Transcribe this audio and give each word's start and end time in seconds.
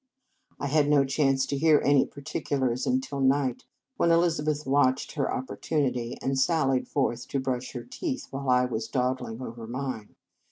I 0.59 0.65
had 0.65 0.89
no 0.89 1.05
chance 1.05 1.45
to 1.45 1.55
hear 1.55 1.79
any 1.85 2.07
par 2.07 2.23
ticulars 2.23 2.87
until 2.87 3.19
night, 3.19 3.65
when 3.97 4.09
Elizabeth 4.09 4.65
watched 4.65 5.11
her 5.11 5.31
opportunity, 5.31 6.17
and 6.23 6.39
sallied 6.39 6.87
forth 6.87 7.27
to 7.27 7.39
brush 7.39 7.73
her 7.73 7.83
teeth 7.83 8.25
while 8.31 8.49
I 8.49 8.65
was 8.65 8.87
dawdling 8.87 9.43
over 9.43 9.67
mine. 9.67 10.15